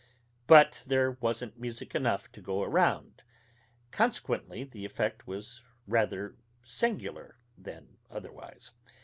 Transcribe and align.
But 0.47 0.83
there 0.87 1.11
wasn't 1.19 1.59
music 1.59 1.93
enough 1.93 2.31
to 2.31 2.41
go 2.41 2.63
around: 2.63 3.21
consequently, 3.91 4.63
the 4.63 4.83
effect 4.83 5.27
was 5.27 5.61
rather 5.85 6.37
singular, 6.63 7.37
than 7.55 7.97
otherwise. 8.09 8.71